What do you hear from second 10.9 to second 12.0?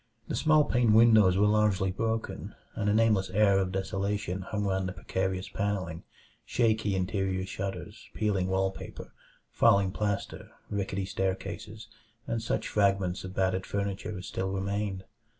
staircases,